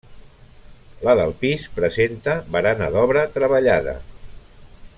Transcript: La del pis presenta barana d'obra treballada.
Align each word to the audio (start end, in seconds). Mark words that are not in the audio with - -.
La 1.07 1.13
del 1.19 1.33
pis 1.43 1.67
presenta 1.75 2.35
barana 2.55 2.89
d'obra 2.97 3.27
treballada. 3.37 3.95